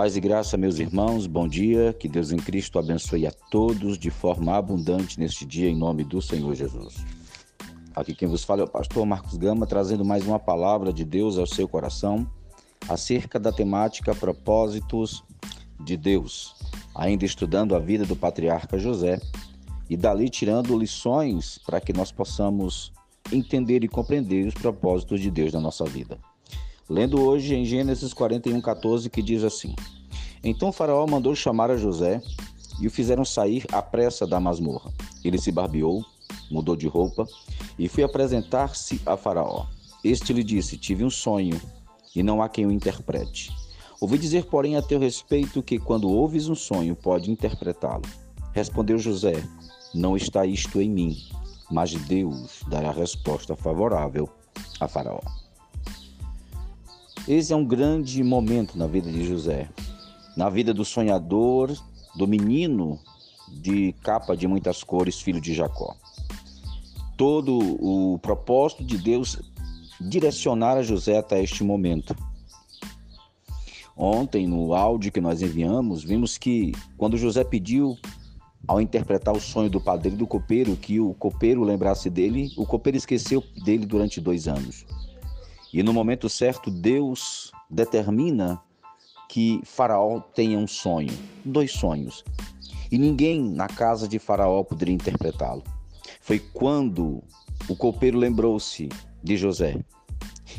[0.00, 1.92] Paz e graça, meus irmãos, bom dia.
[1.92, 6.22] Que Deus em Cristo abençoe a todos de forma abundante neste dia, em nome do
[6.22, 7.04] Senhor Jesus.
[7.94, 11.36] Aqui quem vos fala é o pastor Marcos Gama, trazendo mais uma palavra de Deus
[11.36, 12.26] ao seu coração
[12.88, 15.22] acerca da temática Propósitos
[15.78, 16.54] de Deus,
[16.94, 19.20] ainda estudando a vida do patriarca José
[19.90, 22.90] e dali tirando lições para que nós possamos
[23.30, 26.18] entender e compreender os propósitos de Deus na nossa vida.
[26.90, 29.76] Lendo hoje em Gênesis 41, 14, que diz assim:
[30.42, 32.20] Então Faraó mandou chamar a José
[32.80, 34.92] e o fizeram sair à pressa da masmorra.
[35.22, 36.04] Ele se barbeou,
[36.50, 37.28] mudou de roupa
[37.78, 39.66] e foi apresentar-se a Faraó.
[40.02, 41.60] Este lhe disse: Tive um sonho
[42.12, 43.52] e não há quem o interprete.
[44.00, 48.02] Ouvi dizer, porém, a teu respeito que quando ouves um sonho, pode interpretá-lo.
[48.52, 49.44] Respondeu José:
[49.94, 51.16] Não está isto em mim,
[51.70, 54.28] mas Deus dará resposta favorável
[54.80, 55.20] a Faraó.
[57.28, 59.68] Esse é um grande momento na vida de José,
[60.36, 61.70] na vida do sonhador,
[62.16, 62.98] do menino
[63.48, 65.94] de capa de muitas cores, filho de Jacó.
[67.16, 69.38] Todo o propósito de Deus
[70.00, 72.16] direcionar a José até este momento.
[73.94, 77.98] Ontem, no áudio que nós enviamos, vimos que quando José pediu,
[78.66, 82.96] ao interpretar o sonho do padre do copeiro, que o copeiro lembrasse dele, o copeiro
[82.96, 84.86] esqueceu dele durante dois anos.
[85.72, 88.60] E no momento certo, Deus determina
[89.28, 92.24] que Faraó tenha um sonho, dois sonhos.
[92.90, 95.62] E ninguém na casa de Faraó poderia interpretá-lo.
[96.20, 97.22] Foi quando
[97.68, 98.88] o copeiro lembrou-se
[99.22, 99.78] de José.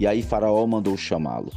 [0.00, 1.52] E aí Faraó mandou chamá-lo.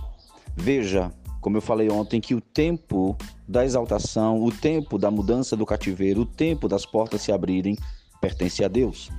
[0.55, 3.15] Veja, como eu falei ontem, que o tempo
[3.47, 7.77] da exaltação, o tempo da mudança do cativeiro, o tempo das portas se abrirem,
[8.19, 9.09] pertence a Deus.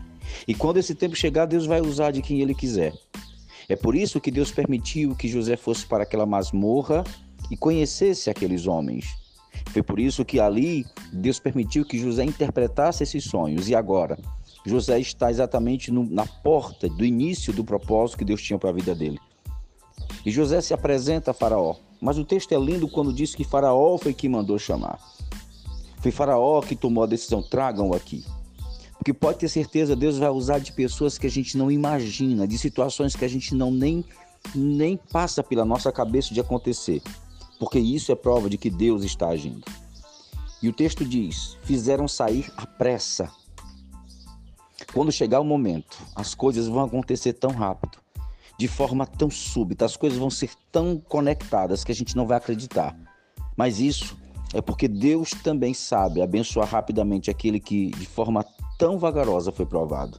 [0.47, 2.93] E quando esse tempo chegar, Deus vai usar de quem ele quiser.
[3.69, 7.05] É por isso que Deus permitiu que José fosse para aquela masmorra
[7.51, 9.05] e conhecesse aqueles homens.
[9.73, 13.69] Foi por isso que ali Deus permitiu que José interpretasse esses sonhos.
[13.69, 14.19] E agora,
[14.65, 18.73] José está exatamente no, na porta do início do propósito que Deus tinha para a
[18.73, 19.19] vida dele.
[20.25, 21.77] E José se apresenta a Faraó.
[22.01, 24.99] Mas o texto é lindo quando diz que Faraó foi quem mandou chamar.
[26.01, 28.25] Foi Faraó que tomou a decisão: tragam-o aqui.
[29.09, 32.59] Porque pode ter certeza, Deus vai usar de pessoas que a gente não imagina, de
[32.59, 34.05] situações que a gente não nem,
[34.55, 37.01] nem passa pela nossa cabeça de acontecer.
[37.59, 39.65] Porque isso é prova de que Deus está agindo.
[40.63, 43.33] E o texto diz: fizeram sair à pressa.
[44.93, 47.97] Quando chegar o momento, as coisas vão acontecer tão rápido,
[48.59, 52.37] de forma tão súbita, as coisas vão ser tão conectadas que a gente não vai
[52.37, 52.95] acreditar.
[53.57, 54.19] Mas isso
[54.53, 58.45] é porque Deus também sabe abençoar rapidamente aquele que de forma
[58.79, 60.19] tão vagarosa foi provado.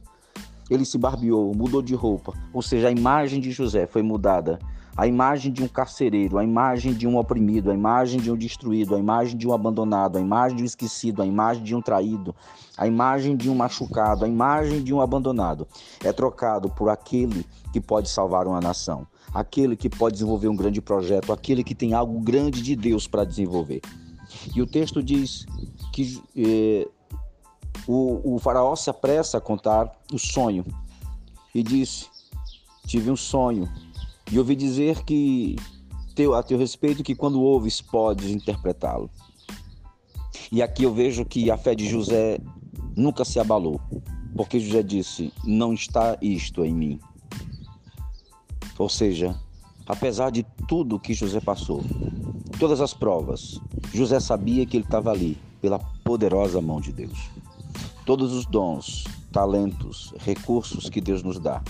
[0.68, 4.58] Ele se barbeou, mudou de roupa, ou seja, a imagem de José foi mudada.
[4.96, 8.94] A imagem de um carcereiro, a imagem de um oprimido, a imagem de um destruído,
[8.94, 12.34] a imagem de um abandonado, a imagem de um esquecido, a imagem de um traído,
[12.76, 15.66] a imagem de um machucado, a imagem de um abandonado
[16.04, 20.82] é trocado por aquele que pode salvar uma nação, aquele que pode desenvolver um grande
[20.82, 23.80] projeto, aquele que tem algo grande de Deus para desenvolver.
[24.54, 25.46] E o texto diz
[25.92, 26.88] que eh,
[27.86, 30.64] o, o faraó se apressa a contar o sonho
[31.54, 32.06] e disse:
[32.86, 33.68] Tive um sonho
[34.30, 35.56] e ouvi dizer que
[36.14, 39.10] teu, a teu respeito que quando ouves podes interpretá-lo.
[40.52, 42.38] E aqui eu vejo que a fé de José
[42.96, 43.80] nunca se abalou,
[44.36, 47.00] porque José disse: Não está isto em mim.
[48.78, 49.38] Ou seja,
[49.86, 51.82] apesar de tudo que José passou,
[52.58, 53.60] todas as provas,
[53.92, 57.39] José sabia que ele estava ali pela poderosa mão de Deus
[58.10, 61.62] todos os dons, talentos, recursos que Deus nos dá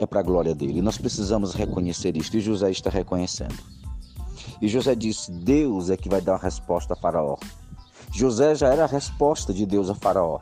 [0.00, 0.80] é para a glória dele.
[0.80, 2.38] Nós precisamos reconhecer isto.
[2.38, 3.62] E José está reconhecendo.
[4.62, 7.36] E José disse: Deus é que vai dar a resposta a Faraó.
[8.10, 10.40] José já era a resposta de Deus a Faraó.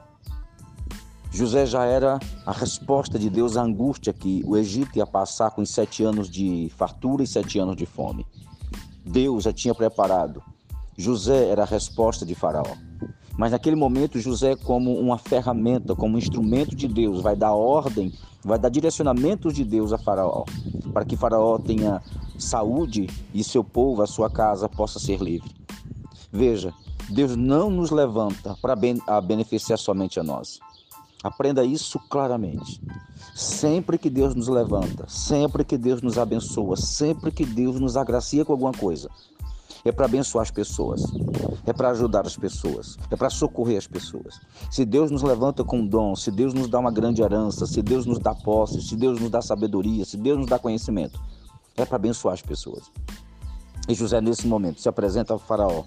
[1.33, 5.67] José já era a resposta de Deus à angústia que o Egito ia passar com
[5.67, 8.25] sete anos de fartura e sete anos de fome.
[9.05, 10.41] Deus já tinha preparado.
[10.97, 12.90] José era a resposta de Faraó.
[13.37, 18.13] Mas naquele momento, José, como uma ferramenta, como um instrumento de Deus, vai dar ordem,
[18.45, 20.45] vai dar direcionamentos de Deus a Faraó,
[20.93, 22.03] para que Faraó tenha
[22.39, 25.51] saúde e seu povo, a sua casa, possa ser livre.
[26.33, 26.73] Veja,
[27.09, 28.77] Deus não nos levanta para
[29.21, 30.61] beneficiar somente a nós.
[31.23, 32.81] Aprenda isso claramente.
[33.35, 38.45] Sempre que Deus nos levanta, sempre que Deus nos abençoa, sempre que Deus nos agracia
[38.45, 39.11] com alguma coisa,
[39.85, 41.03] é para abençoar as pessoas,
[41.67, 44.41] é para ajudar as pessoas, é para socorrer as pessoas.
[44.71, 47.83] Se Deus nos levanta com um dom, se Deus nos dá uma grande herança, se
[47.83, 51.19] Deus nos dá posse, se Deus nos dá sabedoria, se Deus nos dá conhecimento,
[51.77, 52.91] é para abençoar as pessoas.
[53.89, 55.85] E José, nesse momento, se apresenta ao Faraó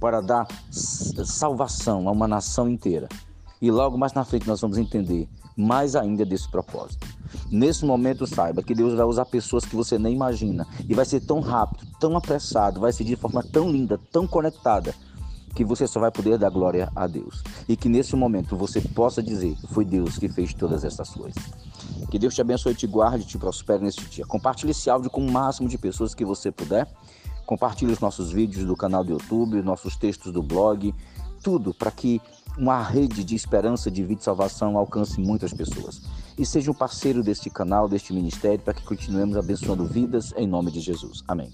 [0.00, 3.08] para dar salvação a uma nação inteira.
[3.60, 7.06] E logo mais na frente nós vamos entender mais ainda desse propósito.
[7.50, 10.66] Nesse momento, saiba que Deus vai usar pessoas que você nem imagina.
[10.88, 14.94] E vai ser tão rápido, tão apressado, vai ser de forma tão linda, tão conectada,
[15.54, 17.42] que você só vai poder dar glória a Deus.
[17.68, 21.42] E que nesse momento você possa dizer: Foi Deus que fez todas essas coisas.
[22.08, 24.24] Que Deus te abençoe, te guarde, te prospere neste dia.
[24.24, 26.86] Compartilhe esse áudio com o máximo de pessoas que você puder.
[27.46, 30.94] Compartilhe os nossos vídeos do canal do YouTube, nossos textos do blog,
[31.42, 32.20] tudo para que
[32.58, 36.02] uma rede de esperança, de vida e salvação alcance muitas pessoas.
[36.36, 40.70] E seja um parceiro deste canal, deste ministério, para que continuemos abençoando vidas em nome
[40.70, 41.22] de Jesus.
[41.26, 41.50] Amém.